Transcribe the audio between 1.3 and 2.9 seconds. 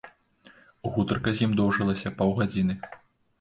з ім доўжылася паўгадзіны.